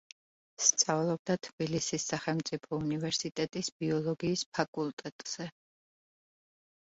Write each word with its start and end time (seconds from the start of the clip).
სწავლობდა 0.67 1.33
თბილისის 1.47 2.05
სახელმწიფო 2.13 2.79
უნივერსიტეტის 2.85 3.69
ბიოლოგიის 3.83 4.45
ფაკულტეტზე. 4.59 5.47